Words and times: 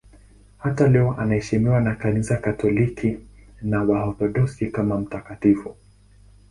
Hata 0.57 0.87
leo 0.87 1.13
anaheshimiwa 1.17 1.81
na 1.81 1.95
Kanisa 1.95 2.37
Katoliki 2.37 3.17
na 3.61 3.83
Waorthodoksi 3.83 4.67
kama 4.67 4.97
mtakatifu. 4.97 5.75